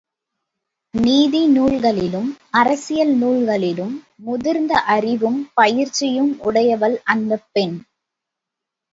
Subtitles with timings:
[0.93, 3.93] நீதி நூல்களிலும் அரசியல் நூல்களிலும்
[4.17, 7.75] முதிர்ந்த அறிவும் பயிற்சியும் உடையவள் அந்தப் பெண்.